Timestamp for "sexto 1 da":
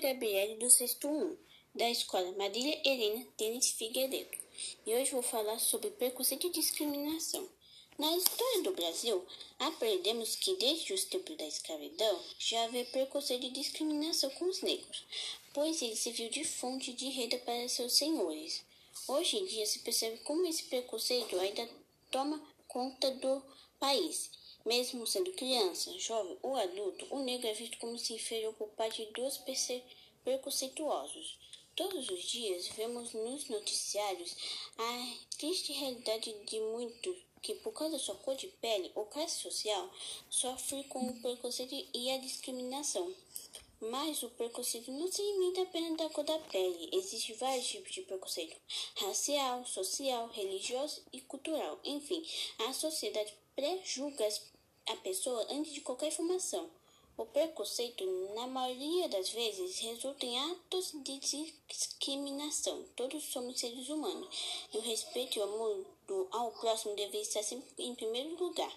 0.70-1.90